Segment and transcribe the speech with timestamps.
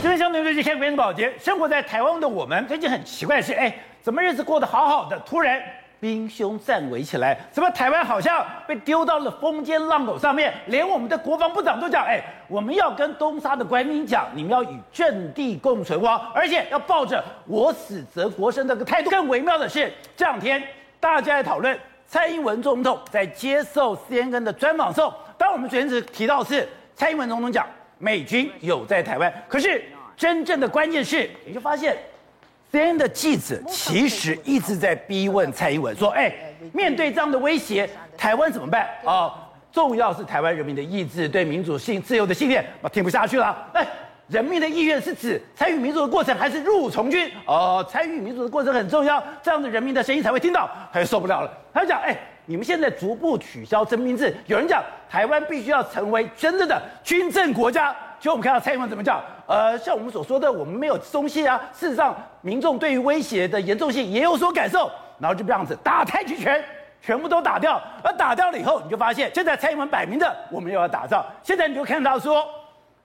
[0.00, 5.62] 今天相对就是先关注宝洁，生活在台湾的我们，最近很奇怪的是，哎，怎么日子过得好好的，突然
[6.00, 7.38] 兵凶战危起来？
[7.52, 10.54] 怎么台湾好像被丢到了风尖浪口上面？
[10.68, 12.18] 连我们的国防部长都讲，哎，
[12.48, 19.10] 我们要跟东沙的官兵讲，你们要与阵地共存亡，而且要抱着我死则国生的个态度。
[19.10, 20.62] 更微妙的是，这两天
[20.98, 27.66] 大家在讨论蔡英文总统在接受 CNN 的专访时候，当我们昨天只提到是蔡英文总统讲。
[28.02, 29.84] 美军有在台湾，可是
[30.16, 31.94] 真正的关键是，你就发现
[32.72, 36.32] ，CNN 的记者其实一直在逼问蔡英文说：“哎，
[36.72, 38.84] 面对这样的威胁，台湾怎么办？
[39.04, 39.34] 啊、哦，
[39.70, 43.68] 重要是台湾人民的意志，对民主性、自由的信念，我听不下去了。
[43.74, 43.86] 哎，
[44.28, 47.30] 人民的意愿是指参与民主的过程，还是入伍从军？
[47.44, 50.70] 哦，参与民主的过程很重要，这样的人民的声音才会听到。
[50.90, 52.16] 他就受不了了，他就讲：哎。”
[52.50, 57.94] 你们现在逐步取消征兵制，有人讲台湾必须要成为真正的军政国家。
[58.18, 59.22] 就我们看到蔡英文怎么讲？
[59.46, 61.60] 呃，像我们所说的，我们没有松懈啊。
[61.72, 66.60] 事实上，民众对于威胁的严重性也有所感受，然后就这样子打太极拳，
[67.00, 67.80] 全部都打掉。
[68.02, 71.24] 而打掉了以后，你就发现现在蔡英文摆明的我们又要打仗。
[71.44, 72.44] 现在你就看到说。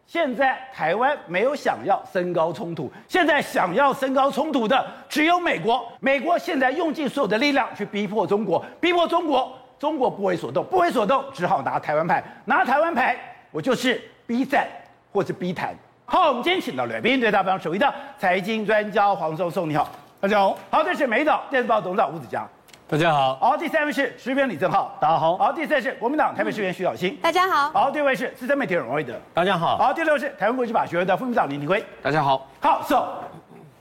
[0.08, 5.84] 现在台湾没有想要升高冲突，现在想要升高冲突的只有美国。
[6.00, 13.18] 美国现在用尽所有的力量去逼迫中国，逼迫中国，中国不为所动，不为所动，只好拿台湾牌，拿台湾牌，
[13.50, 14.68] 我就是逼战
[15.12, 15.74] 或者逼谈。
[16.06, 19.90] 好，我们今天请到来宾，对大方首位的财经专家黄松松，你好，
[20.22, 20.56] 大家好。
[20.70, 22.48] 好，这是美岛电视报董事长吴子江。
[22.88, 33.04] 大家好，好，第三位是时评李正浩，大家好，好，第四位是国民党台北市议员徐小新，大家好，好，第五位是资深媒体人王惠德，大家好，好，第六位是台湾国际法学院的副秘书长林廷辉，大家好，好，so,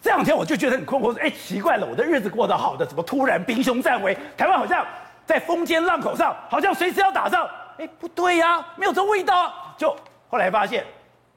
[0.01, 4.17] 这两天我就觉得很困惑，说，哎，奇怪了，我的日子过得好的，怎么突然兵凶战危？
[4.39, 4.83] 台湾好像
[5.27, 7.47] 在风尖浪口上，好像随时要打仗，
[7.77, 9.53] 哎，不对呀、啊，没有这味道、啊。
[9.77, 9.95] 就
[10.31, 10.83] 后来发现，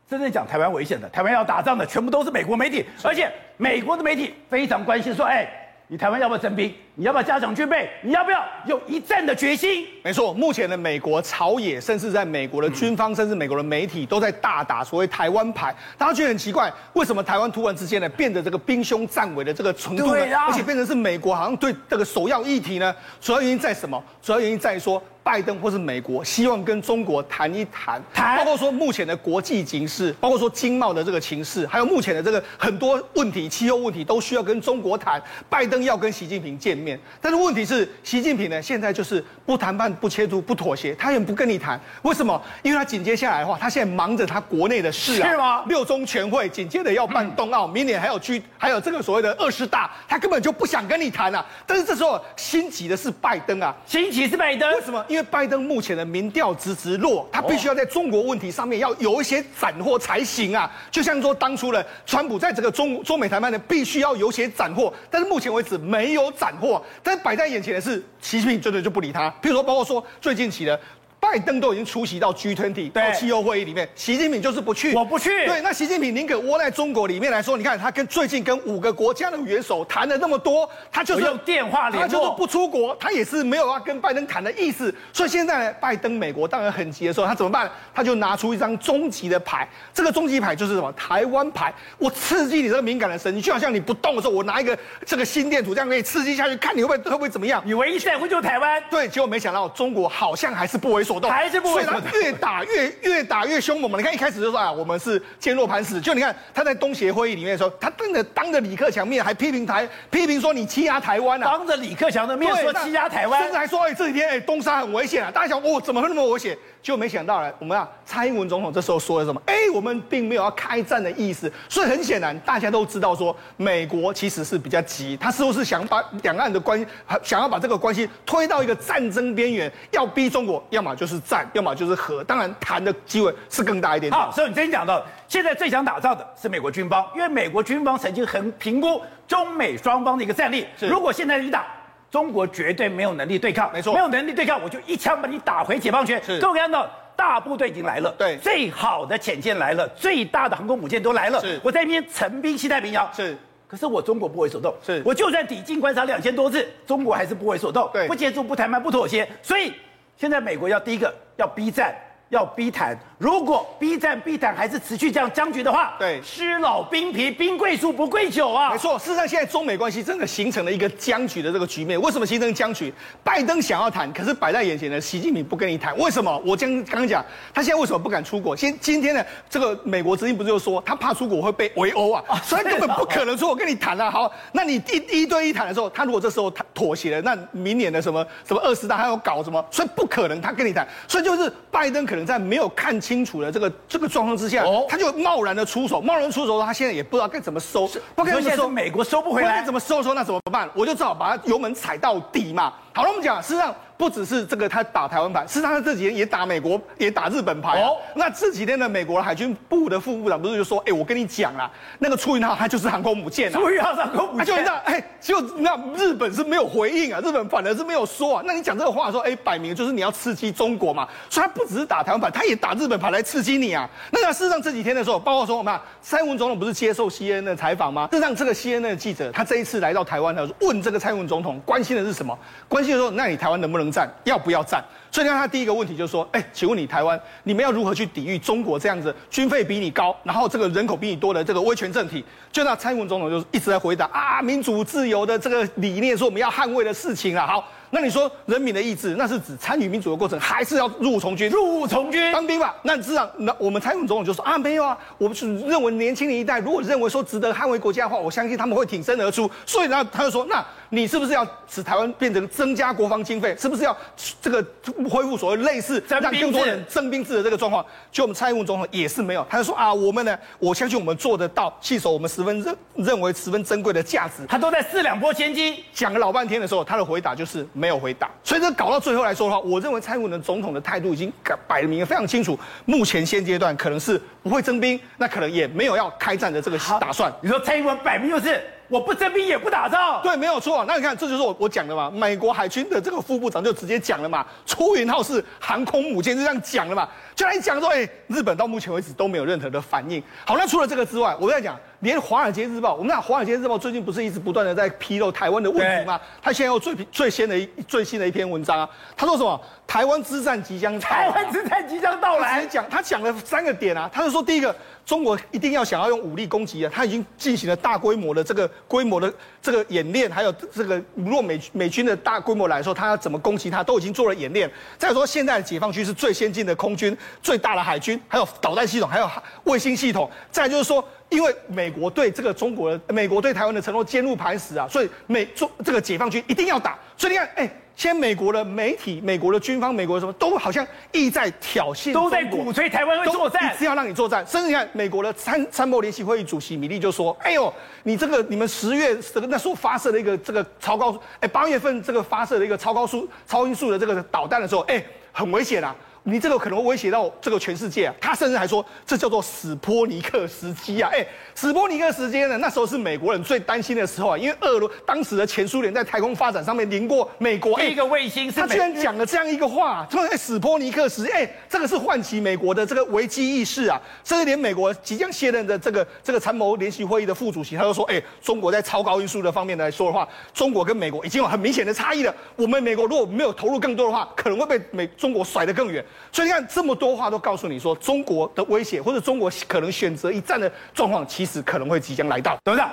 [0.10, 5.66] 真正讲台湾危险的，台湾要打仗的，全部都是美国媒体，而且美国的媒体非常关心，说，哎。
[5.90, 6.74] 你台湾要不要征兵？
[6.96, 7.90] 你要不要加强军备？
[8.02, 9.86] 你要不要有一战的决心？
[10.04, 15.74] 没错，目前的美国朝野，甚至在美国的军方，甚至美国的媒体，都在大打所谓台湾牌。
[15.98, 20.26] 大家觉得很奇怪，为什么台湾突然之间呢，变得这个兵凶战危的这个程度呢？
[20.46, 22.94] 而且变成是美国好像对这个首要议题呢？
[23.22, 24.04] 主要原因在什么？
[24.22, 25.02] 主要原因在于说。
[25.28, 35.22] 拜登或是美国希望跟中国谈一谈，谈包括说目前的国际形势，包括说经贸的这个情势，还有目前的这个很多问题，气候问题都需要跟中国谈。
[35.50, 41.78] 拜登要跟习近平见面，但是问题是，习近平呢现在就是不谈判、不切磋、不妥协，他也不跟你谈。
[42.04, 42.42] 为什么？
[42.64, 45.66] 因为他紧接下来的话，他现在忙着他国内的事啊，是吗？
[45.68, 51.46] 六中全会紧接着要办冬奥，明年还有去，还有这个所谓的二十大，他根本就不想跟你谈啊。
[51.66, 55.04] 但是这时候心急的是拜登啊，心急是拜登，为什么？
[55.10, 60.72] 因为因为拜登目前的民调直直落，他必须要在中国问题上面要有一些斩获才行啊！
[60.92, 66.80] 就像说当初的川普在整个中中美谈判呢，必须要有些斩获，但是目前为止没有斩获。
[67.02, 69.28] 但是摆在眼前的是习近平真的就不理他。
[69.42, 70.80] 譬如说，包括说最近起的。
[71.20, 74.94] 拜登都已经出席到 G20 到气候会议里面，习近平就是不去。
[74.94, 75.46] 我不去。
[75.46, 84.94] 对，那习近平宁可窝在中国里面来说，你看他跟最近跟五个国家的元首谈了那么多，他就是用电话联络，他就是不出国，他也是没有要跟拜登谈的意思。
[85.12, 87.70] 所以现在呢，拜登美国当然很急的时候，他怎么办？
[87.94, 90.92] 他就拿出一张终极的牌，这个终极牌就是什么？
[90.94, 91.74] 台湾牌。
[91.98, 97.62] 我刺激你这个敏感的神经，就好像你不动的时候，我拿一个这个心电图这样给你刺激下去，看你会不会会不会怎么样？
[97.66, 98.82] 你唯一在乎就是台湾。
[98.90, 101.84] 对，结果没想到中国好像还是不为所动，还是不为。
[102.14, 103.98] 越打越越打越凶猛嘛！
[103.98, 106.02] 你看一开始就说啊，我们是坚若磐石。
[106.02, 111.46] 就你看他在东协会议里面说，他当着当着李克强面还批评台，批评说你欺压台湾啊！
[111.46, 115.32] 当着李克强的面说欺压台湾，甚至还说哎这几天哎东沙很危险啊！
[115.32, 116.58] 大家想哦怎么会那么危险？
[116.82, 119.42] 就没想到呢，我们啊蔡英文总统这时候说了什么？
[119.46, 121.52] 哎，我们并没有要开战的意思。
[121.70, 126.86] 所以很显然大家都知道说，美国其实是比较急，他似乎是想把两岸的关系，
[127.24, 132.24] 想要把这个关系推到一个战争边缘，要逼中国，要么就是战，要么就是和。
[132.24, 134.22] 当然谈的机会是更大一点点。
[134.22, 141.66] 好，所以你真讲到，现在最想打造的是美国军方，因为美国军方曾经很评估中美双方的一个战力，如果现在一打。
[142.10, 146.18] 中国绝对没有能力对抗，没错，没有能力对抗，我就一枪把你打回解放区。
[146.26, 151.42] 是，各位看到大部队已经来了，对，最好的潜舰来了，最大的航空母舰都来了。
[151.42, 153.14] 是，我在那边陈兵西太平洋。
[153.14, 154.74] 是，可是我中国不为所动。
[154.82, 157.90] 是，我就算抵近观察两千多次，中国还是不为所动。
[157.92, 159.30] 对，不接触，不谈判，不妥协。
[159.44, 159.74] 所以
[160.18, 161.96] 现在美国要第一个要逼战，
[162.30, 168.72] 要逼谈，如果逼战逼谈还是持续这样僵局的话，对，诗老兵疲，兵贵数不贵久啊。
[168.72, 172.00] 没错，事实上现在中美关系真的形成了一个僵局的这个局面。
[172.02, 172.94] 为什么形成僵局？
[173.24, 175.98] 拜登想要谈，可是摆在眼前的习近平不跟你谈。
[175.98, 176.38] 为什么？
[176.46, 178.56] 我将刚刚讲，他现在为什么不敢出国？
[178.56, 184.12] 今今天呢，这个美国之音不是就说他怕出国会被围殴啊，啊所以根本不可能说我跟你谈啊。
[184.12, 189.66] 好，那你一一对一谈的时候，他如果这时候他妥协了，那明年的什么什么二十大还要搞什么？
[189.72, 190.86] 所以不可能他跟你谈。
[191.08, 192.98] 所以就是拜登可能在没有看。
[193.08, 200.68] 清楚的这个这个状况之下，他就贸然的出手，贸然出手，他现在也不知道该怎么收，不该怎么收，美国收不回来，该怎么收收，那怎么办？
[200.74, 202.74] 我就只好把它油门踩到底嘛。
[202.98, 203.76] 好了，我们讲，事实上。
[203.98, 207.82] 不只是这个，他打台湾牌，事实上他这几天也打美国，也打日本牌。
[207.82, 211.68] 哦，那这几天的美国海军部的副部长不是就说，哎，我跟你讲啦，
[211.98, 213.60] 那个出云号它就是航空母舰啊。
[213.60, 218.44] 出云号航空母舰，就那，哎，就那日本是没有回应啊，日本反而是没有说啊。
[218.46, 221.08] 那你讲这个话的时候，哎，摆明就是你要刺激中国嘛。
[221.28, 223.90] 所以他不只是打台湾牌，他也打日本牌来刺激你啊。
[224.12, 228.08] 那那事实上这几天的时候，包括说我们蔡英文总统不是接受 CNN 的采访吗？
[228.12, 232.38] 事实上这个 CNN 的记者，他这一次来到台湾呢，问这个蔡英文总统关心的是什么？
[232.68, 234.10] 关心的说，那你台湾能不能战？
[234.24, 234.64] 要不要？
[234.64, 242.26] 战，所以你看他第一个问题就是说，哎，请问你台湾，你们要如何去抵御中国这样子军费比你高，然后这个人口比你多的这个威权政体？
[242.52, 247.46] 就那蔡英文总统就一直在回答啊，民主自由的这个理念是我们要捍卫的事情啊。
[247.46, 247.64] 好。
[247.90, 251.50] 那你说人民的意志，那是指参与民主的过程，还是要入伍从军？
[251.50, 252.76] 入伍从军，当兵吧。
[252.84, 259.50] 那这样，那我们蔡英文总统就说啊，没有啊，我们是认为年轻的一代如果认为说值得捍卫国家的话，我相信他们会挺身而出。
[259.66, 263.56] 所以呢，他就说，那你是不是要使台湾变成增加国防经费？
[263.58, 263.96] 是不是要
[264.42, 264.62] 这个
[265.10, 267.86] 恢复所谓类似让更多人征兵制的这个状况？
[268.12, 274.46] 就我们蔡英文总统也是没有，他就说啊，我们呢，我相信我们做得到，携手我们十分认认为十分珍贵的价值。
[274.48, 278.30] 他都在四两拨千斤，讲了老半天的时候，他的回答就是没有回答。
[278.44, 278.58] 所以。
[278.58, 281.32] 这搞到最后来说的话，我认为蔡英文的总统的态度已经
[281.68, 282.58] 摆明了非常清楚。
[282.86, 287.32] 目前现阶段可能是不会征兵，那可能也没有要开战的这个打算。
[287.40, 288.60] 你说蔡英文摆明就是。
[288.90, 290.86] 我不征兵也不打仗，对，没有错。
[290.88, 292.10] 那你看，这就是我我讲的嘛。
[292.10, 297.08] 美国海军的这个副部长就直接讲了嘛，出云号是航空母舰，就这样讲了嘛。
[297.36, 300.24] 就来讲说，哎，日本到目前为止都没有任何的反应。
[300.46, 306.20] 好，那除了这个之外，我在讲，连《华尔街日报》，我们看《华尔街日报》最近不是一直不断的在披露台湾的问题吗？
[306.42, 309.60] 他现在有最最新的一最新的一篇文章啊，他说什么？
[309.88, 312.66] 台湾之战即将台湾之战即将到来。
[312.66, 314.76] 讲他讲了三个点啊，他就说第一个。
[315.08, 316.92] 中国一定要想要用武力攻击啊！
[316.94, 324.70] 他已经进行了大规模的这个规模的这个演练，还有这个如果美美军的大规模来说，他要怎么攻击他都已经做了演练。
[324.98, 329.32] 再说，现在的解放军是最先进的空军、最大的海军，还有导弹系统，还有
[329.64, 330.30] 卫星系统。
[330.52, 336.98] 再就是说，因为美国对这个中国的美国对台湾的承诺坚如磐石啊，所以美中这个解放军一定要打。
[337.16, 337.70] 所以你看，哎。
[337.98, 344.46] 现在美国的媒体、美国的军方、美国的什么都好像意在挑衅，都在鼓吹台湾会作战，是要让你作战。
[344.46, 347.74] 甚至你看，美国的参参谋联席会议主席米利就说：“哎呦，
[348.04, 355.96] 你这个你们十月这个那时候发射的一个这个超高速，哎八月份这个发射的一个超高速、超音速的这个导弹的时候，哎很危险啊。”
[356.30, 358.14] 你这个可能会威胁到这个全世界啊！
[358.20, 361.10] 他甚至还说，这叫做史波尼克时机啊！
[361.14, 361.26] 哎，
[361.56, 362.58] 史波尼克时间呢？
[362.58, 367.82] 那时候是美国人最担心的时候啊，因为俄罗当时的前苏联在太空发展上面赢过美国。
[367.82, 373.98] 一个卫星是，他居然讲了这样一个话，说史波尼克时，哎，这个是唤起美国的这个危机意识啊！
[374.26, 382.36] 甚至连美国即将卸任的这个这个参谋联席会议的副主席，他就说，哎，中国在超高音速的方面来说的话，中国跟美国已经有很明显的差异了。
[382.58, 386.04] 我们美国如果没有投入更多的话，可能会被美中国甩得更远。
[386.32, 392.58] 所以你看，这么多话都告诉你说，中国的威胁或者中国可能选择一战的状况，其实可能会即将来到。
[392.64, 392.86] 对不对，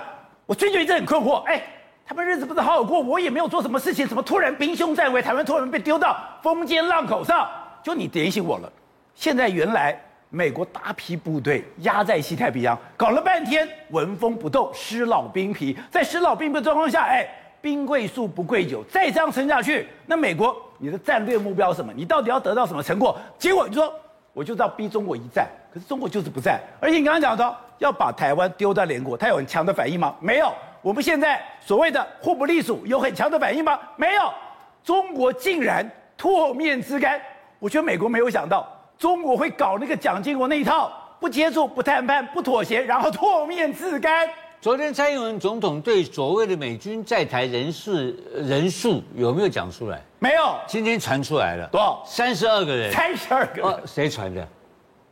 [0.46, 1.62] 我最近一直很困惑，哎，
[2.06, 7.48] 他们日子不是好好过，我也没有做什么事情，怎么突然兵凶战危，台湾突然被丢到风尖浪口上？
[7.82, 8.72] 就你点醒我了。
[9.14, 17.28] 现在原来美国大批部队压在西太平洋，搞了半天纹风不动，诗老兵疲，在诗老兵疲的状况下，哎。
[17.64, 21.90] 兵贵速不贵久，再这样撑下去，那美国你的战略目标是什么？
[21.96, 23.16] 你到底要得到什么成果？
[23.38, 23.90] 结果你说
[24.34, 26.60] 我就是要逼中国一战，可是中国就是不战。
[26.78, 30.14] 而且你刚刚讲到要把台湾丢到联国，他有很强的反应吗？
[30.20, 30.52] 没有。
[30.82, 33.80] 我们现在所谓的互不隶属有很强的反应吗？
[33.96, 34.30] 没有。
[34.82, 37.18] 中国竟然唾面之干，
[37.58, 44.28] 我觉得美国没有想到中国会搞那个蒋经国那一套，不接触、不谈判、不妥协，然后唾面自干。
[44.64, 50.00] 昨天蔡英文总统对所谓的美军在台人士人数有没有讲出来？
[50.18, 50.56] 没有。
[50.66, 52.02] 今天传出来了，多少？
[52.06, 52.90] 三十二个人。
[52.90, 53.82] 三十二个人。
[53.86, 54.48] 谁传的？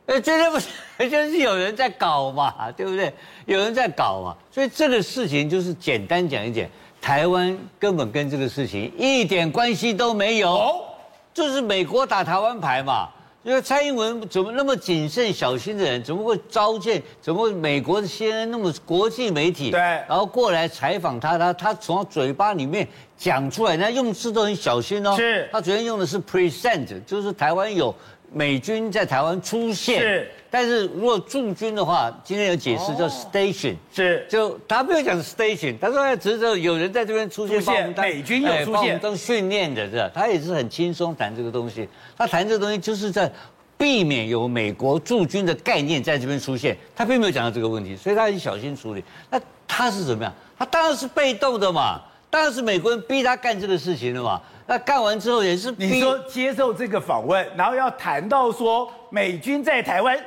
[0.07, 0.69] 哎，绝对不是，
[1.07, 3.13] 就是有人在搞嘛，对不对？
[3.45, 4.35] 有人在搞嘛。
[4.49, 6.65] 所以这个事情就是简单讲一讲，
[6.99, 10.83] 台湾根本跟这个事情一点关系都没有，
[11.31, 13.07] 就是美国打台湾牌嘛。
[13.43, 17.03] 因为蔡英文怎么那么谨慎小心的人，怎么会召见？
[17.21, 19.69] 怎么会美国的 CNN 那么国际媒体？
[19.69, 25.13] 对，然后过来采访他，他他从嘴巴里面讲出来，人家用字都很小心哦。
[25.17, 27.93] 是，他昨天用的是 present，就是台湾有
[28.33, 29.99] 美军在台湾出现。
[29.99, 33.75] 是，但是如果驻军的话，今天有解释叫 station。
[33.93, 40.09] 是，就他没有讲 station，他说只是有人在这边出现，出现美军有出现，都训练的，是吧？
[40.13, 41.87] 他也是很轻松谈这个东西。
[42.17, 43.31] 他谈这个东西就是在
[43.77, 49.03] 避免有美国驻军的概念在这边出现，他并没有讲到这个问题，所以他很小心处理。
[49.29, 50.33] 那他是怎么样？
[50.57, 51.99] 他当然是被动的嘛，
[52.33, 54.41] 当然是美国人逼他干这个事情的嘛。
[54.65, 60.17] 那干完之后也是逼你说接受这个访问，然后要谈到说美军在台湾。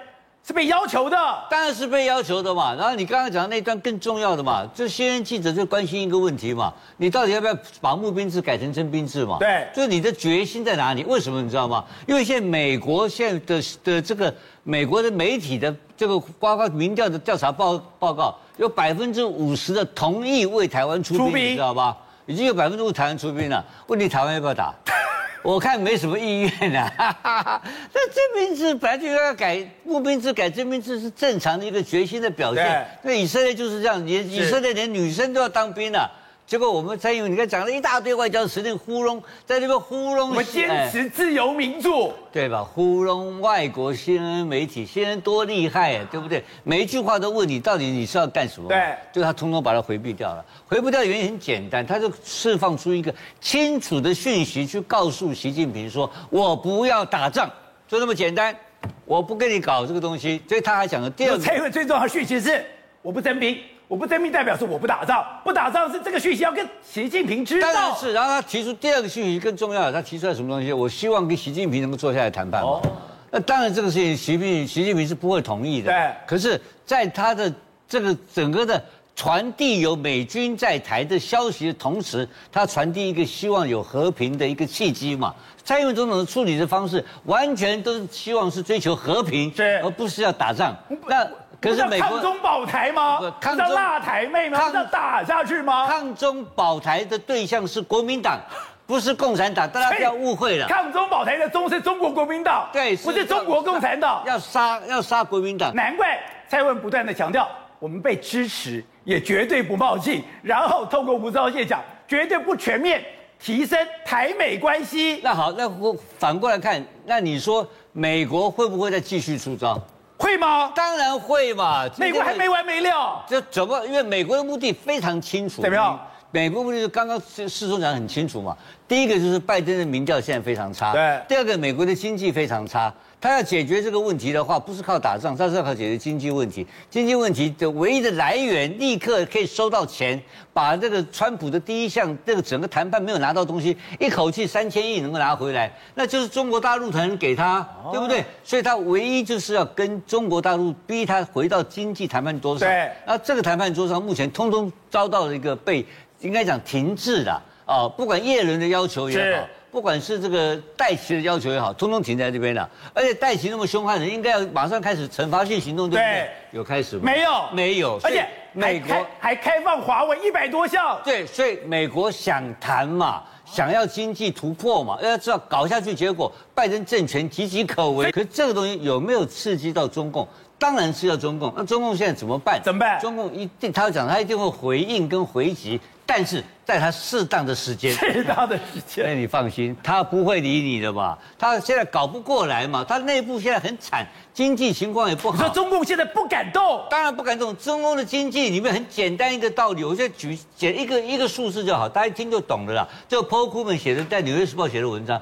[0.47, 1.17] 是被要求的，
[1.51, 2.73] 当然是被要求的嘛。
[2.73, 9.39] 然后你刚刚讲的那段更重要的嘛，就 CNN 记者就关心一个问题嘛，你到底要不要把募兵制改成征兵制嘛？
[9.41, 11.03] 对，就是你的决心在哪里？
[11.03, 11.85] 为什么你知道吗？
[12.07, 14.33] 因为现在美国现在的的这个
[14.63, 21.97] 美国的媒体的这个包括民调的调查报报告，有百分之五十的同意为台湾出兵，出兵，你知道吧？
[22.27, 23.65] 已经有百分之五台湾出兵了。
[23.87, 24.75] 问题台湾要不要打？
[25.45, 26.91] 我看没什么意愿啊，
[27.95, 32.85] 那征兵制本来就要改，募兵制改征兵制是正常的一个决心的表现。
[33.03, 36.11] 那以色列就是这样，连以色列连女生都要当兵了。
[36.47, 40.31] 结果我们蔡英文，你看讲了一大堆外交词，那个糊弄，在那边糊弄。
[40.31, 42.63] 我们坚持自由民主，对吧？
[42.63, 46.45] 糊弄外国新闻媒体，新闻多厉害啊，对不对？
[46.63, 48.69] 每一句话都问你，到底你是要干什么？
[48.69, 50.45] 对，就他通通把它回避掉了。
[50.69, 57.51] 回避掉的原因很简单，他就释放出一个清楚的讯息，去告诉习近平说：“我不要打仗，
[57.89, 58.57] 就那么简单，
[59.05, 61.43] 我不跟你搞这个东西。”所以他还讲了第二个。
[61.43, 62.65] 蔡英文最重要的讯息是：
[63.03, 63.59] 我不征兵。
[63.89, 67.73] 我不征兵代表是我不打仗，不打仗是这个讯息要跟习近平知道。
[67.73, 70.73] 当然是，然后他提出第二个讯息更重要，他提出来什么东西？
[70.73, 72.63] 我希望跟习近平能够坐下来谈判。
[72.63, 72.83] 哦，
[73.31, 75.93] 那当然这个事情习近平习近平是不会同意的。
[75.93, 76.13] 对。
[76.27, 77.53] 可是，在他的
[77.89, 78.83] 这个整个的
[79.15, 85.33] 传递有美军在台的消息的同时，他传递一个希望有和平的一个契机嘛。
[85.63, 90.77] 蔡英文总统的处理的方式，完全都是希望是追求和平，是，而不是要打仗。
[91.07, 91.25] 那。
[91.61, 93.19] 可是美国抗中保台吗？
[93.41, 94.71] 抗中辣台妹吗？
[94.75, 95.87] 要打下去吗？
[95.87, 98.39] 抗中保台的对象是国民党，
[98.87, 100.67] 不是共产党，大家不要误会了。
[100.69, 104.23] 抗中保台的中是中国国民党，对，不是中国共产党。
[104.27, 107.49] 要杀要杀国民党，难怪蔡英文不断的强调，
[107.79, 113.03] 我们被支持，也绝对不冒进，然后透过吴钊燮讲，绝对不全面
[113.41, 115.21] 提升台美关系。
[115.23, 119.81] 那好，那我反过来看，那你说美国会不会再继续出招？
[120.19, 120.73] 会吗？
[120.75, 121.85] 当然会嘛！
[121.99, 123.25] 美国还没完没了。
[123.29, 123.85] 这怎么？
[123.87, 125.63] 因为美国的目的非常清楚。
[125.63, 126.01] 怎么样？
[126.31, 128.57] 美国目的就刚刚世忠讲很清楚嘛。
[128.89, 130.93] 第一个就是拜登的民调现在非常差。
[130.93, 131.21] 对。
[131.29, 132.93] 第二个，美国的经济非常差。
[133.19, 136.67] 他要解决这个问题的话，不是靠打仗，他是要靠解决经济问题。
[136.91, 140.21] 经济问题的唯一的来源，立刻可以收到钱，
[140.53, 148.23] 把这个川普的第一项这个整个谈判没有拿到东西，一口气三千亿能够拿回来，那就是中国大陆才能给他，对不对？
[148.45, 152.69] 所以他唯一就是要跟中国大陆逼他回到经济谈判桌上。
[152.69, 152.93] 对。
[153.07, 155.85] 那这个谈判桌上目前通通遭到了一个被
[156.21, 157.33] 应该讲停滞的
[157.65, 159.47] 啊，不管叶伦的要求也好。
[159.77, 162.67] 不管是这个戴奇的要求也好，通通停在这边了。
[162.95, 166.03] 而且戴奇那么凶悍的，应该要马上开始惩罚性行动，对不对？
[166.03, 167.03] 对，有开始吗？
[167.05, 168.01] 没有，没有。
[168.03, 170.99] 而且美国还，还开放华为一百多项。
[171.05, 178.11] 对，所以美国想谈嘛，想要经济突破嘛，要知道搞下去，结果拜登政权岌岌可危。
[178.11, 180.27] 可是这个东西有没有刺激到中共？
[180.59, 181.53] 当然是要中共。
[181.55, 182.59] 那中共现在怎么办？
[182.65, 182.99] 怎么办？
[182.99, 185.79] 中共一定，他要讲，他一定会回应跟回击。
[186.09, 191.19] 但是在他适当的时间，适当的时间，那你放心，他不会理你的吧。
[191.37, 195.37] 他现在搞不过来嘛，他内部现在很惨，经济情况也不好。
[195.37, 196.81] 你说中共现在不敢动？
[196.89, 197.55] 当然不敢动。
[197.57, 202.89] 中共的经济里面很简单一个道理，我现在举简一个一个数字就好，大家一听就懂了啦。
[203.09, 205.21] 就 Paul Krugman 写的，在《纽约时报》写的文章，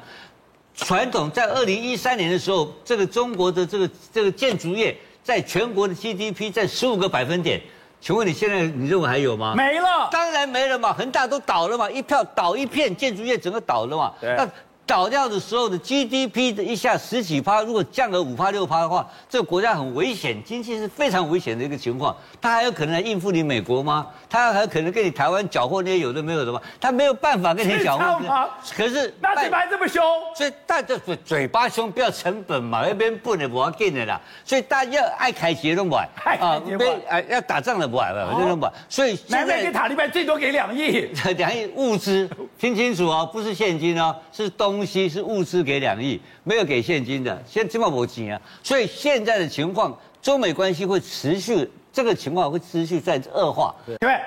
[0.74, 7.62] 传统在二零一三年的时候，这个中国的这个这个建筑业在全国的 GDP 在十五个百分点。
[8.04, 9.54] 请问你现在你认为还有吗？
[9.56, 14.12] 没了，当然没了嘛，恒大都倒了嘛，一票倒一片，建筑业整个倒了嘛。
[14.20, 14.36] 对。
[14.86, 22.14] 倒掉的时候的 GDP 的一下十几趴，如果降了五趴六趴的话，这个国家很危险，经济是非常危险的一个情况。
[22.38, 24.06] 他还有可能来应付你美国吗？
[24.28, 26.60] 他还可能跟你台湾搅和那些有的没有的吗？
[26.78, 28.50] 他没有办法跟你搅和。
[28.76, 30.04] 可是那嘴巴这么凶，
[30.36, 34.20] 所以大家嘴嘴巴凶不要成本嘛，那边不能不要紧的啦。
[34.44, 36.06] 所以大家爱开节都不爱，
[36.38, 38.72] 啊，没哎要打仗了不爱，反正不爱。
[38.90, 44.73] 所以现在给塔利班最多给两亿， 两亿物资，听清楚哦，不是现金哦，是东。
[44.74, 48.42] 东西是物资给两亿，没有给现金的，现金没钱啊。
[48.62, 53.72] 所以现在的情况，中美关系会持续，这个情况会持续在恶化。
[54.00, 54.20] 对，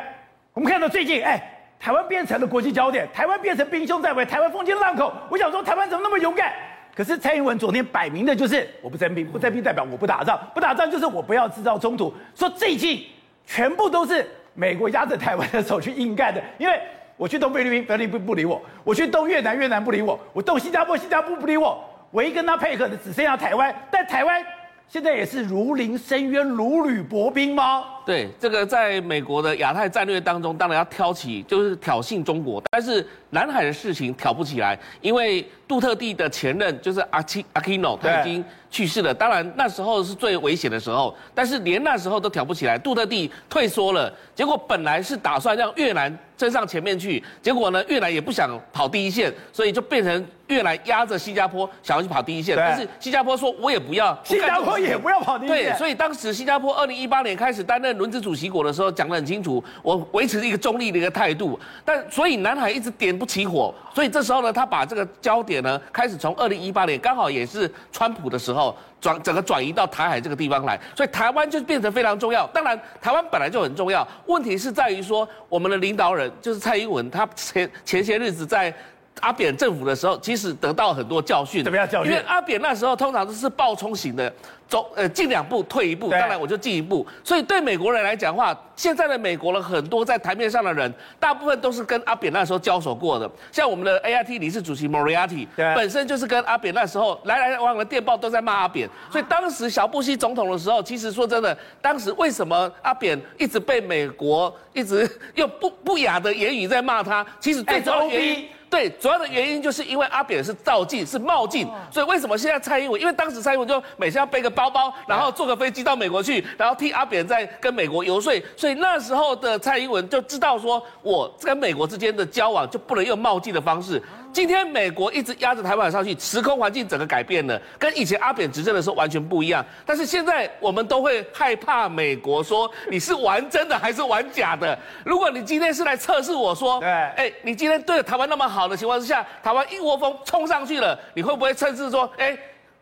[0.53, 1.53] 我们看到最近，哎。
[1.79, 5.13] 台湾变成了国际焦点，台湾变成兵凶战危，台湾风尖浪口。
[5.29, 6.51] 我想说，台湾怎么那么勇敢？
[6.95, 12.11] 可是蔡英文昨天摆明的就是我不征兵，不征兵代表我不打仗，不打仗就是我不要制造冲突。
[12.33, 13.05] 说最近
[13.45, 16.81] 全部都是美国压着台湾的手去硬干的，因为
[17.17, 21.83] 我去东菲律宾，菲律宾不理我；我去东越南，越南不理我；我动新加坡，新加坡不理我。
[22.11, 24.41] 唯一跟他配合的只剩下台湾，但台湾。
[24.89, 27.83] 现在也是如临深渊、如履薄冰吗？
[28.05, 32.63] 对，这个在美国的亚太战略当中，当然要挑起，就是挑衅中国。
[32.71, 39.13] 但是南海的事情挑不起来，因为杜特地的前任就是阿基阿基诺，他已经去世了。
[39.13, 42.77] 当然那时候是最危险的时候，但是连那时候都挑不起来。
[42.77, 50.25] 杜特地退缩了，结果本来是打算让越南争上前面去，结果呢，越南也不想跑第一线，所以就变成。
[50.47, 55.71] 越南压着新加坡想要去跑第一线，但是新加坡说我也不要，新加坡也不要跑第一线。
[55.71, 61.59] 对，所以当时新加坡二零一八年开始担任轮值主席国的时候，讲得很清楚，我维持一个中立的一个态度。
[61.83, 72.47] 但所以南海一直点不起火，所以这时候呢，他把这个焦点呢，开始从二零一八年刚好也是川普的时候转整个转移到台海这个地方来，所以台湾就变成非常重要。
[72.47, 78.73] 当然，台湾本来就很重要，问题是在于说我们的领导人就是蔡英文，他前前些日子在。
[79.21, 81.63] 阿扁政府的时候，其实得到很多教训。
[81.63, 82.11] 怎么样教训？
[82.11, 84.31] 因为阿扁那时候通常都是暴冲型的，
[84.67, 87.05] 走呃进两步退一步，当然我就进一步。
[87.23, 93.29] 所以对美国人来讲的话，现在的美国人很多在台面上的人，大部分都是跟阿扁那时候交手过的。
[93.51, 98.89] 像我们的 AIT 理事主席 Moriarty，本身就是跟阿扁那时候来来往往的电报都在骂阿扁。
[99.11, 107.25] 所以当时小布希总统的时候，其实说真的，当时为什么阿扁一直被美国一直用不不雅的言语在骂他？
[107.39, 108.47] 其实最主要的原因。
[108.69, 112.99] 对，主要的原因就是因为阿扁是造进，是冒进，所以为什么现在蔡英文？
[112.99, 124.01] 因为当时蔡英文就每次要背个包包，然后坐个飞机到美国去，然后替阿扁在跟美国游说，所以那时候的蔡英文就知道说，我跟美国之间的交往就不能用冒进的方式。
[124.37, 129.65] 今天美国一直压着台湾上去，时空环境整个改变了，跟以前阿扁执政的时候完全不一样。
[129.83, 134.77] 但是现在我们都会害怕美国说你是玩真的还是玩假的。
[135.03, 142.37] 如果你今天是来测试我说，对，哎，你今天对台湾那么好的情况之下，台湾一窝蜂冲上去了，你会不会趁势说，哎？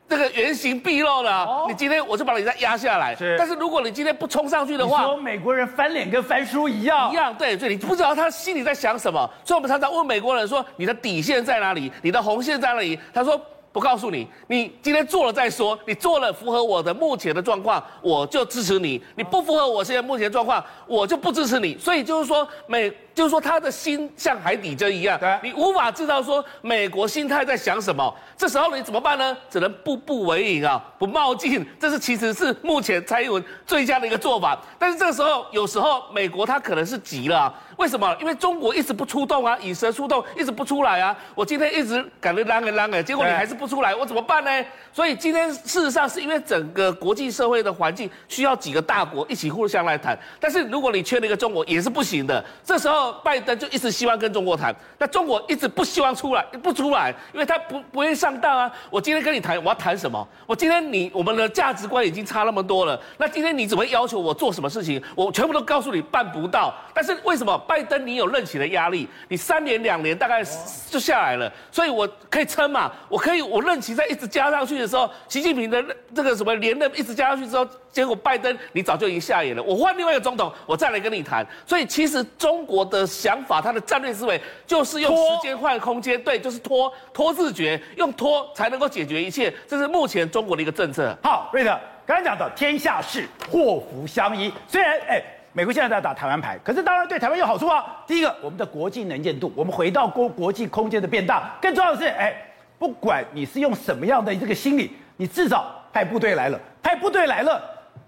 [0.07, 3.15] 这个原形毕露了，哦、你今天我就把你再压下来。
[3.15, 9.27] 是，但是如果你今天不冲上去的话，你说美国人翻脸跟翻书一样，一样，对，所以你不知道他心里在想什么。
[9.43, 11.91] 所以我们常常问美国人说：“你的底线在哪里？
[12.03, 13.39] 你的红线在哪里？”他说
[13.75, 15.77] ：“不告诉你，你今天做了再说。
[15.85, 21.77] 你做了符合我的目前的状况，我就支持你；你不符合我现在目前状况，我就不支持你。
[21.77, 28.13] 所以就是说美。”就是说，他的心像海底针一样，你无法知道说美国心态在想什么。
[28.35, 29.37] 这时候你怎么办呢？
[29.49, 31.65] 只能步步为营啊，不冒进。
[31.79, 34.61] 这是其实是目前蔡英文最佳的一个做法。
[34.77, 37.53] 但是这个时候，有时候美国他可能是急了啊。
[37.77, 38.15] 为什么？
[38.19, 41.15] 因为中国一直不出动啊，以蛇出动，一直不出来啊。
[41.33, 44.65] 我今天一直感觉啷个啷个，结果你还是不出来，我怎么办呢？
[44.93, 50.17] 所以今天事实上是因为整个国际社会的环境需要几个大国一起互相来谈。
[50.39, 52.43] 但是如果你缺了一个中国，也是不行的。
[52.63, 53.15] 这时候。
[53.23, 58.71] 拜登就一直希望跟中国谈，那中国一直不希望出来，不出来，因为他不不愿意上当啊。
[58.89, 60.27] 我今天跟你谈，我要谈什么？
[60.45, 65.01] 我今天你我们的价值观已经差那么多了，那今天你怎么要求我做什么事情？
[65.15, 66.73] 我全部都告诉你办不到。
[66.93, 69.07] 但是为什么拜登你有任期的压力？
[69.27, 70.43] 你三年两年大概
[70.89, 79.61] 就下来了，所以我可以撑嘛，我可以我任期再一直加上去的时候，习近平的这个什么连任一直加上去之后，结果拜登你早就已经下野了。
[79.61, 81.45] 我换另外一个总统，我再来跟你谈。
[81.65, 89.53] 所以其实中国的想法，他的战略思维就是用时间换空间，对，就是拖拖自觉，用拖才能够解决一切。
[89.67, 91.17] 这是目前中国的一个政策。
[91.23, 95.23] 好，瑞德，刚才讲到天下事祸福相依，虽然哎。
[95.57, 98.03] 美国现在在打台湾牌，可是当然对台湾有好处啊。
[98.05, 101.55] 第一个，我们的国际能见度，我们回到国国际空间的变大。
[101.61, 102.35] 更重要的是，哎，
[102.77, 107.63] 不管你是用什么样的这个心理，你至少派部队来了，派部队来了，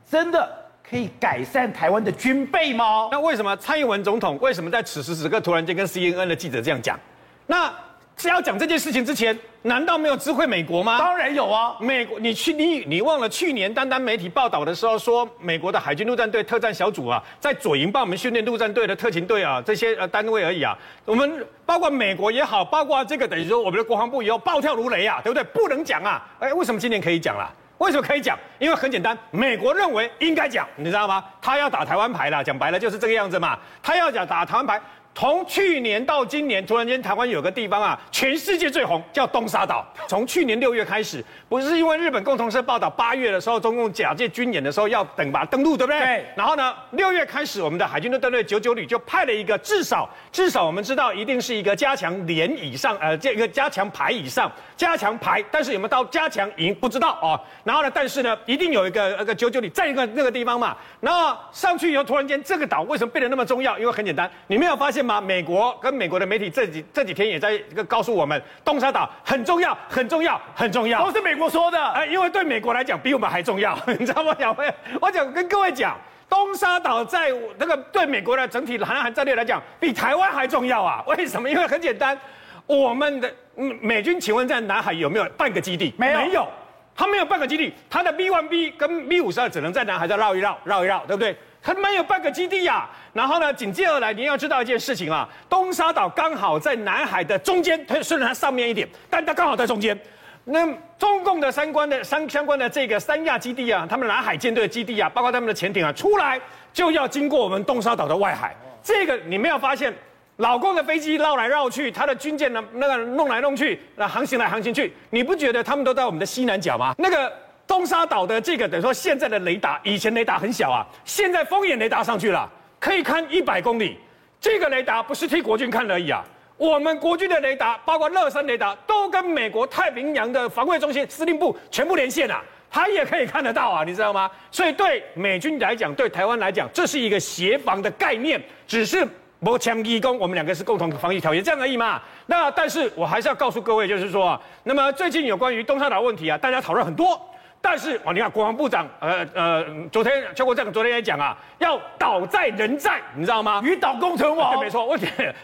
[0.06, 0.52] 真的
[0.84, 3.08] 可以改善台湾的军备吗？
[3.14, 7.00] 那为什么蔡英文总统为什么在此时此刻突然间跟 CNN 的记者这样讲？
[7.46, 7.74] 那？
[8.18, 10.98] 是要讲这件事情之前，难道没有知会美国吗？
[10.98, 11.78] 当然有啊！
[11.80, 20.76] 美国，你去你你忘了去年单单媒体报道的时候说，美国的海军陆战队特战小组啊，在左营帮我们训练陆战队的特勤队啊，这些呃单位而已啊。
[21.06, 25.44] 我们包括美国也好，包括这个等于说我们的国防部以后暴跳如雷啊，对不对？
[25.44, 26.28] 不能讲啊！
[26.40, 27.48] 哎，为什么今年可以讲了？
[27.78, 28.36] 为什么可以讲？
[28.58, 31.24] 因为很简单，美国认为应该讲，你知道吗？
[31.40, 34.82] 他要打台湾牌了，讲白了就是这个样子嘛，他要讲打台湾牌。
[35.20, 39.84] 从去年到今年，突然间台湾有个地方啊，全世界最红，叫东沙岛。
[40.08, 46.00] 从去年六月开始，不是因为日本共同社报道，八月的时候中共假借军演的时候要等吧登陆，对不对？
[46.00, 46.26] 对。
[46.36, 57.40] 然后呢，六月开始，我们的海军陆战队九九旅就派了一个，至少至少我们知道一定是一个加强连以上，呃，这个加强排以上，加强排，但是有没有到加强营不知道哦。
[57.64, 60.78] 然后呢，但是呢，一定有一个那个九九旅在一个那个地方嘛。
[61.02, 63.80] 然后上去以后，突然间这个岛为什么变得那么重要？
[63.80, 65.07] 因为很简单，你没有发现？
[65.22, 71.84] 美国跟美国的媒体这几这几天也在告诉我们，东沙岛很重要，很重要，很重要，都是美国说的。
[71.90, 74.36] 哎，因为对美国来讲比我们还重要， 你知道吗？
[74.40, 75.98] 小朋友，我讲跟各位讲，
[76.30, 81.04] 东沙岛在那个对美国的整体南海战略来讲，比台湾还重要啊！
[81.08, 81.50] 为什么？
[81.50, 82.20] 因为很简单，
[82.66, 83.34] 我们的
[83.82, 85.94] 美军，请问在南海有没有半个基地？
[85.98, 86.48] 没有，没有，
[86.96, 91.36] 他没有半个基地，他的 B one B 跟 B 五十二只能在南海再绕一绕，绕一绕，对不对？
[91.68, 100.00] 他没有半个基地呀、啊，然后呢，紧接而来，您要知道一件事情啊，东沙岛刚好在南海的中间，它虽然它上面一点，但它刚好在中间。
[100.46, 100.66] 那
[100.98, 106.40] 中共的三关的三相关的这个三亚基地啊，他们南海舰队的基地啊，包括他们的潜艇啊，出来
[106.72, 108.56] 就要经过我们东沙岛的外海。
[108.82, 109.94] 这个你没有发现，
[110.38, 116.96] 老共的飞机绕来绕去，他的军舰呢那个弄来弄去，那航行来航行去，你不觉得他们都在我们的西南角吗？
[116.98, 117.30] 那个。
[117.68, 122.50] 东沙岛的这个等于说现在的雷达，以前雷达很小啊，现在风眼雷达上去了，
[122.80, 124.00] 可以看一百公里。
[124.40, 126.24] 这个雷达不是替国军看而已啊，
[126.56, 134.32] 我们国军的雷达，包括乐山雷达，都跟美国太平洋的防卫中心司令部全部连线了啊，它也可以看得到啊，你知道吗？
[134.50, 139.06] 所以对美军来讲，对台湾来讲，这是一个协防的概念，只是
[139.40, 142.02] 磨枪义工，我们两个是共同防御条约这样而已嘛。
[142.28, 147.20] 那但是我还是要告诉各位，就是说啊，那么最近有关于东沙岛问题啊，大家讨论很多。
[147.62, 153.62] 但是哦，你看国防部长，呃呃，昨天邱国正昨天也讲啊，要岛在人在，你知道吗？
[153.64, 154.98] 鱼岛共存亡， 没错，我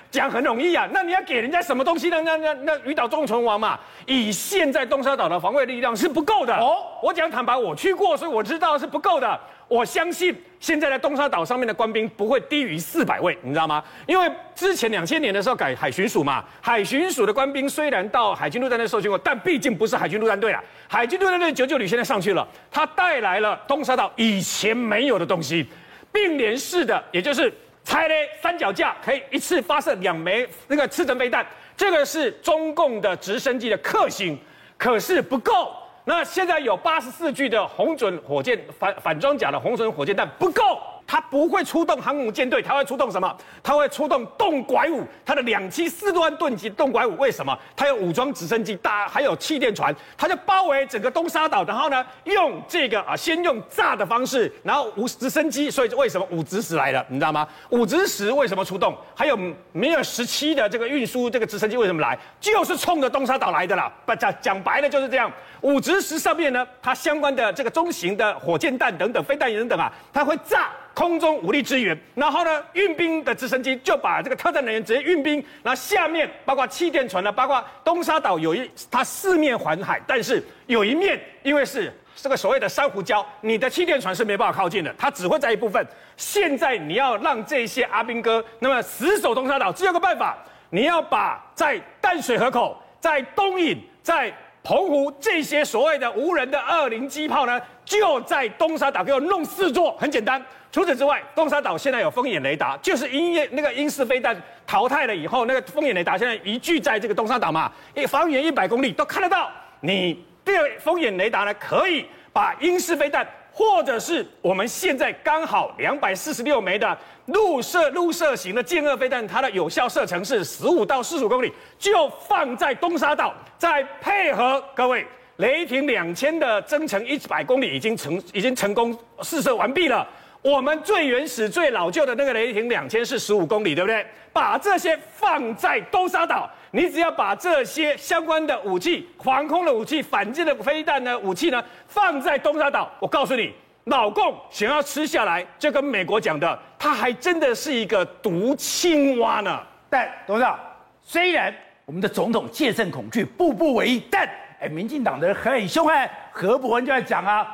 [0.10, 0.88] 讲很容易啊。
[0.94, 2.22] 那你要给人家什么东西呢？
[2.22, 6.56] 那那那鱼岛共存亡嘛，以现在东沙岛的防卫力量是不够的。
[6.56, 9.40] 哦，我讲坦白，我去过，所以我知道是不够的。
[9.68, 13.84] 我相信现在在东沙岛上面的官兵不会低于四百位，你知道吗？
[14.06, 20.64] 因为之前两千年的时候改海巡署嘛，海巡署的官兵虽然到海军陆战队受训过，但毕竟不是海军陆战队了。
[20.88, 25.66] 海军陆战队九九旅现在上去了，他带来了东沙岛以前没有的东西，
[26.12, 27.52] 并联式的，也就是
[27.84, 31.46] 拆嘞三脚架可以一次发射两枚那个刺针飞弹，
[31.76, 34.38] 这个是中共的直升机的克星，
[34.78, 35.74] 可是不够。
[36.06, 40.93] 那现在有八十四具的红准火箭反反装甲的红准火箭弹不够。
[41.14, 43.38] 它不会出动航母舰队，它会出动什么？
[43.62, 47.16] 它会出动动拐五，它的两栖四万吨级动拐五。
[47.18, 47.56] 为什么？
[47.76, 55.70] 它有武装直升机，大还有气垫船，它就包围整个东沙岛，然后呢，用这个啊，先用炸的方式，然后无直升机。
[55.70, 57.06] 所以为什么武直十来了？
[57.10, 57.48] 你知道吗？
[57.70, 58.98] 武直十为什么出动？
[59.14, 59.38] 还有
[59.72, 62.18] 米尔十七的这个运输这个直升机为什么来？
[62.42, 63.94] 就是冲着东沙岛来的啦。
[64.04, 65.32] 不讲讲白了就是这样。
[65.62, 70.72] 武直十上面呢，它相关的这个中型的火箭弹等等、飞弹等等啊，它会炸。
[70.94, 85.84] 空中武力支援，然后呢，运兵的直升机就把这个特战人员直接运兵，然后下面包括气垫船呢，包括东沙岛有一它四面环海，但是有一面因为是这个所谓的珊瑚礁，你的气垫船是没办法靠近的，它只会在一部分。
[86.16, 90.38] 现在你要让这些阿兵哥那么死守东沙岛，只有个办法，
[90.70, 94.32] 你要把在淡水河口、在东引、在
[94.64, 100.42] 澎湖这些所谓的无人的二零机炮呢，就在东沙岛给我弄四座，很简单。
[100.72, 109.52] 除此之外，东沙岛现在有风眼雷达，就是鹰叶那个鹰式飞弹淘汰了以后，那个风眼雷达现在移居在这个东沙岛嘛，一方圆一百公里都看得到。
[109.82, 125.06] 你这个风眼雷达呢，可以把鹰式飞弹，或者是我们现在刚好两百四十六枚的陆射陆射型的剑二飞弹，它的有效射程是十五到四十五公里，就放在东沙岛，再配合各位
[125.38, 130.08] 雷霆两千的增程一百公里已经成已经成功试射完毕了。
[130.42, 134.06] 我们最原始、最老旧的那个雷霆两千是十五公里，对不对？
[134.34, 149.62] 把这些放在东沙岛，你只要把这些相关的武器、防空的武器、反舰的飞弹的武器呢，放在东沙岛，我告诉你，老共想要吃下来，就跟美国讲的，他还真的是一个毒青蛙呢。
[149.88, 150.60] 但董事长，
[151.04, 151.54] 虽然
[151.86, 154.28] 我们的总统戒慎恐惧，步步为营，但
[154.60, 157.48] 哎，民进党的人很凶悍，何博文就在讲啊，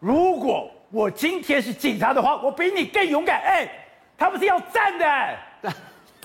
[0.00, 0.68] 如果。
[0.92, 3.42] 我今天是警察的话，我比你更勇敢。
[3.42, 3.68] 哎，
[4.16, 5.04] 他们是要战的。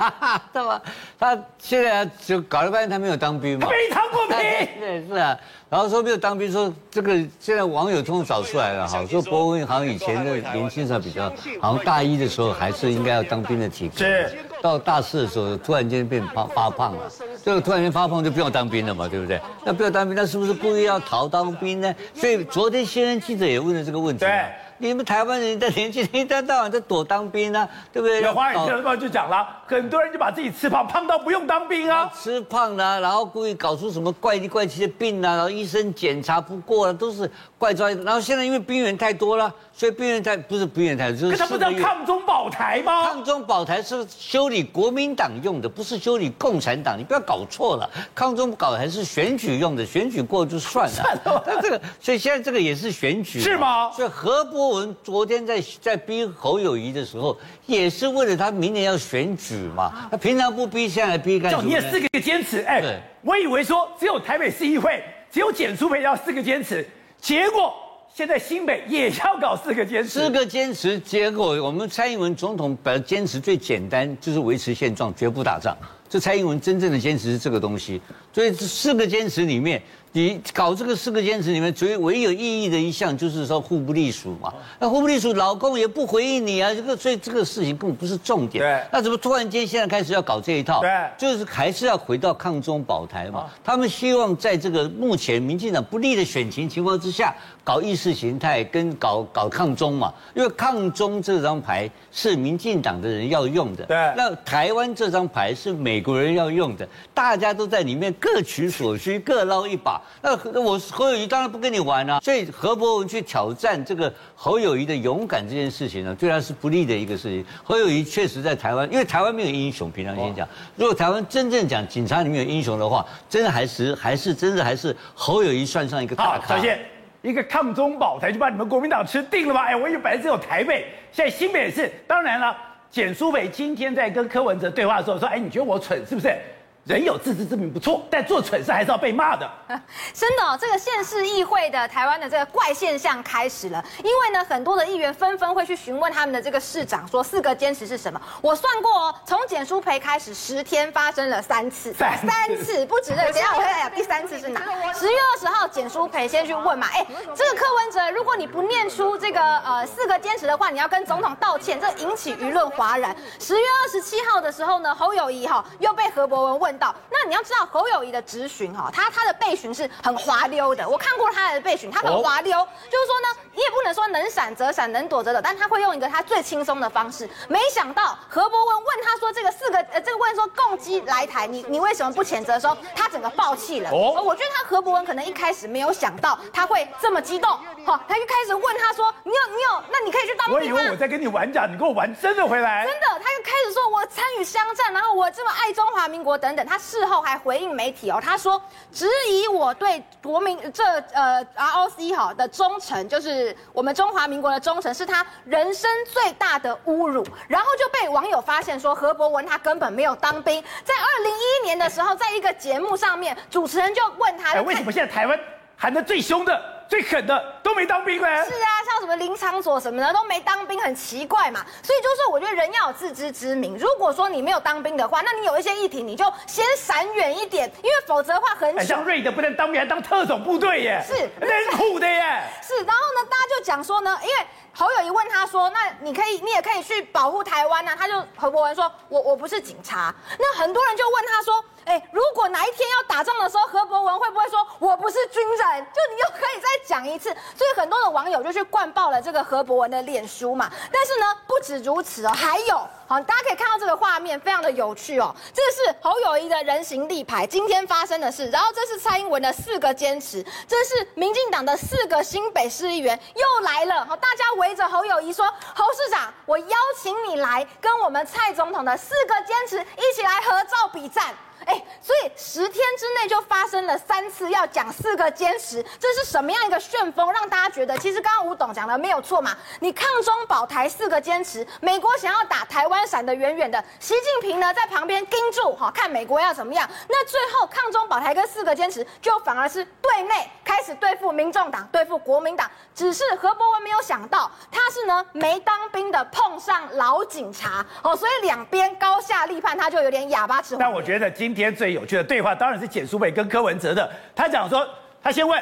[0.02, 0.82] 哈哈，对吧？
[1.20, 4.38] 他现在就搞了半天，他没有当兵嘛，没当过兵，
[4.80, 5.38] 对，是啊。
[5.70, 14.38] 然后说没有当兵，说这个现在网友通通找出来了哈，说伯文好像以前的年轻时候比较，好像大一的时候还是应该要当兵的体格，是。
[14.62, 17.12] 到大四的时候突然间变发发胖了，
[17.44, 19.40] 这个突然间发胖就不用当兵了嘛，对不对？
[19.64, 21.94] 那不要当兵，那是不是故意要逃当兵呢？
[22.14, 24.26] 所以昨天新闻记者也问了这个问题。
[24.26, 24.46] 对。
[24.82, 28.20] 你们台湾人的年轻人一天到晚在躲当兵啊，对不对？
[28.22, 37.30] 有华语新闻就讲了，很多人就把自己吃胖，胖到不用当兵啊，吃胖了，然后故意搞出什么怪里怪气的病啊，然后医生检查不过了，都是
[37.62, 37.88] 怪招。
[38.04, 41.32] 然后现在因为兵员太多了，所以兵员太不是兵员太多，就是。
[41.32, 43.06] 可他不是抗中保台吗？
[43.06, 47.88] 抗中保台是修理国民党用的，不是修理共产党，你不要搞错了。
[48.16, 50.96] 抗中保台是选举用的，选举过就算了。
[50.96, 51.44] 算了。
[51.46, 53.40] 但这个，所以现在这个也是选举。
[53.40, 53.92] 是吗？
[53.92, 60.10] 所以何博文昨天在在逼侯友谊的时候，也是为了他明年要选举嘛。
[60.10, 61.64] 他平常不逼，现在逼干什么？
[61.64, 66.88] 你也四个坚持，哎，对我以为说只有台北市议会，只有简书培要四个坚持，
[67.22, 67.74] 结果
[68.14, 70.10] 现在新北也要搞四个坚持。
[70.10, 75.78] 四个坚持，结果我们蔡英文总统本来坚持最简单，就是维持现状，绝不打仗。
[76.10, 78.02] 这蔡英文真正的坚持是这个东西。
[78.34, 79.82] 所以这四个坚持里面。
[80.14, 88.62] 你搞这个四个坚持里面最唯一有意义的一项就是说互不隶属嘛，那互不隶属，老公也不回应你啊，这个所以这个事情根本不是重点。
[88.62, 88.84] 对。
[88.92, 90.82] 那怎么突然间现在开始要搞这一套？
[90.82, 90.90] 对。
[91.18, 93.46] 就是还是要回到抗中保台嘛。
[93.64, 100.14] 他们希望在这个目前民进党不利的选情情况之下，搞意识形态跟搞搞抗中嘛。
[100.36, 103.86] 因为抗中这张牌是民进党的人要用的。
[103.86, 103.96] 对。
[104.16, 110.02] 那台湾这张牌是美国人要用的，大家都在里面各取所需，各捞一把。
[110.22, 117.46] 那我侯友谊当然不跟你玩了，所以何博文去挑战这个侯友谊的勇敢这件事情呢，对他是不利的一个事情。
[117.64, 119.90] 侯友谊确实在台湾，因为台湾没有英雄。
[119.92, 120.48] 平常先讲，
[120.78, 126.56] 如果台湾真正讲警察里面有英雄的话，真的还是还是真的还是侯友谊算上一个大咖。
[126.56, 126.80] 小谢，
[127.22, 129.62] 一个抗中保台就把你们国民党吃定了吗？
[129.64, 131.92] 哎，我以为本来只有台北，现在新北也是。
[132.08, 132.56] 当然了，
[132.90, 136.36] 简淑北今天在跟柯文哲对话的时候说，哎，你觉得我蠢是不是？
[136.84, 139.48] 人有自知之明不错，但做蠢事还是要被骂的。
[140.14, 143.84] 真的、哦，这个县市议会的台湾的这个怪现象开始了。
[144.00, 148.20] 因为呢，很多的议员纷纷会去询问他们的这个市长，说四个坚持是什么？
[148.42, 153.18] 我算过哦，从简书培开始，十天发生了三次，三次，三次不止的。
[153.32, 154.60] 等下我会来讲第三次是哪？
[154.96, 163.16] 十月二十号，简书培先去问嘛，哎，这个柯文哲，如果你不念出这个呃四个坚持的话，你要跟总统道歉，这引起舆论哗然。
[163.40, 166.71] 十月二十七号的时候呢，侯友谊哈又被何博文问。
[166.78, 172.58] 到那你要知道侯友谊的质询哈，他他的备询是很滑溜的，我看过他的备询，他很滑溜，
[172.90, 177.30] 就是说呢，你也不能说能闪则闪，能躲则躲，但他会用一个他最轻松的方式。
[177.48, 183.90] 没想到何博文问他说这个四个呃这个问说共机来台，你你为什么不谴责的时候，他整个爆气了。
[183.92, 187.50] 哦，我觉得他何博文可能一开始没有想到他会这么激动，
[187.86, 190.62] 好，他就开始问他说，你有你有，那你可以去当兵吗？
[190.62, 192.86] 我以为我在跟你玩假，你跟我玩真的回来。
[192.86, 196.61] 真的，他就开始说我参与乡战，然后我这么爱中华民国等等。
[196.66, 207.26] 他事后还回应媒体哦，他说质疑我对国民这呃 ROC 哈的忠诚，就是我们中华民国的忠诚，是他人生最大的侮辱。
[207.48, 210.64] 然后就被网友发现说何博文他根本没有当兵。
[210.84, 215.40] 在二零一一年的时候，在一个节目上面，主持人就问他，哎，为什么现在台湾
[215.78, 216.82] 喊的最凶的？
[216.92, 221.66] 最狠的都没当兵呢，是啊，像什么林场佐什么的都没当兵，很奇怪嘛。
[221.84, 223.78] 所以就是我觉得人要有自知之明。
[223.78, 228.86] 如果说你没有当兵的话，那你有一些议题你就先闪远一点，因为否则的话很。
[228.86, 232.44] 像瑞德不能当兵，还当特种部队耶，是，很苦的耶。
[232.62, 234.36] 是，然后呢，大家就讲说呢，因为
[234.74, 237.96] 侯友一问他说，那你可以，你也可以去保护台湾啊。
[237.98, 240.14] 他就何博文说，我我不是警察。
[240.40, 241.64] 那很多人就问他说。
[241.84, 245.58] 哎，如果哪一天要打仗的时候，何博文会不会说“我不是军人”？
[245.92, 247.36] 就你又可以再讲一次。
[247.58, 250.72] 所以很多的网友就去灌爆了这个何博文的脸书嘛。
[250.92, 255.36] 但是呢，不止如此哦，还有，好，大家可以看到这个画面，非常的有趣哦。
[255.54, 258.50] 这是侯友宜的人形立牌，今天发生的事。
[258.50, 264.06] 然后这是蔡英文的四个坚持，这是民进党的四个新北市议员又来了。
[264.06, 279.56] 好，大家围着侯友宜说：“侯市长，我邀请你来跟我们蔡总统的四个坚持一起来合照比赞。”哎，所以十天之内就发生了三次要讲四个坚持，这是什么样一个旋风，让大家觉得其实刚刚吴董讲的没有错嘛？
[279.80, 286.90] 你抗中保台四个坚持，美国想要打台湾闪得远远的，习近平呢在旁边盯住，哈，看美国要怎么样。
[287.08, 292.70] 那最后抗中保台跟四个坚持，就反而是对内开始对付民众党，对付国民党。
[292.94, 300.76] 只是何博文没有想到，他是呢没当兵的碰上老警察，哦，所以两边高下立判，他就有点哑巴吃。
[300.78, 304.10] 但我觉得今今天最有趣的对话，当然是简舒培跟柯文哲的。
[304.36, 304.88] 他讲说，
[305.22, 305.62] 他先问。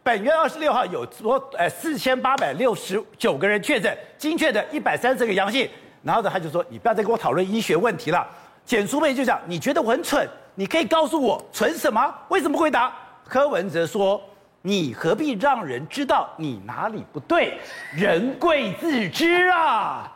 [0.00, 5.68] 本月二十六号有多，呃，四千八百六十九个人确诊，精确的一百三十个阳性。
[6.02, 8.26] 然后呢，他就说：“你不要再跟我讨论医学问题了。”
[8.64, 10.26] 简舒培就讲：“你觉得我很蠢？
[10.54, 12.14] 你可以告诉我蠢什么？
[12.28, 12.90] 为什么回答？”
[13.28, 14.18] 柯文哲说
[14.62, 17.58] ：“你何必让人知道你哪里不对？
[17.94, 20.10] 人贵自知啊。”